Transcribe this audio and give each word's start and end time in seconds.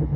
Твои 0.00 0.08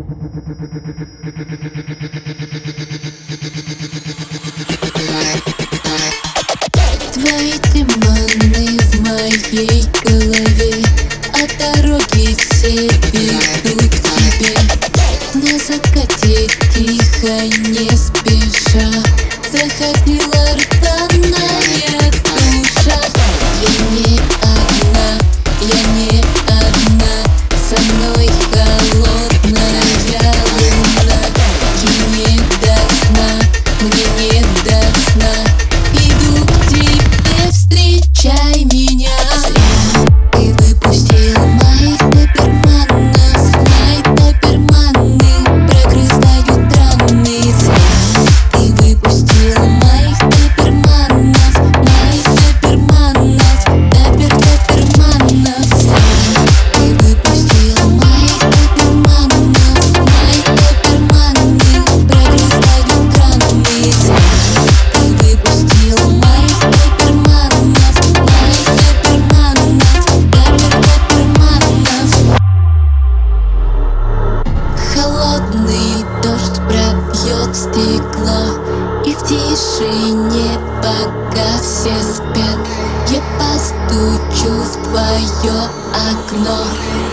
туманы 7.70 8.66
в 8.80 9.00
моей 9.00 9.84
голове 10.02 10.74
А 11.34 11.36
дороги 11.58 12.34
все 12.34 12.88
ведут 13.12 13.90
к 13.90 13.92
тебе. 14.08 14.54
На 15.34 15.54
тихо, 16.72 17.34
не 17.68 17.88
спеша 17.94 18.88
Заходила 19.52 20.42
рваная 20.80 21.53
стекло 77.64 78.60
И 79.04 79.14
в 79.14 79.22
тишине, 79.22 80.58
пока 80.82 81.58
все 81.62 81.94
спят. 82.02 82.58
Я 83.08 83.20
постучу 83.38 84.52
в 84.52 84.88
твое 84.88 85.68
окно 85.92 86.64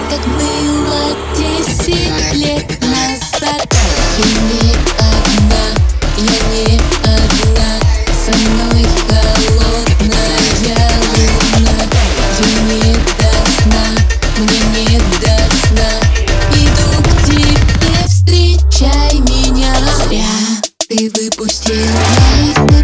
Как 0.09 0.25
было 0.35 1.15
десять 1.35 2.33
лет 2.33 2.79
назад. 2.81 3.67
И 4.17 5.00
you. 21.81 22.61
need 22.67 22.80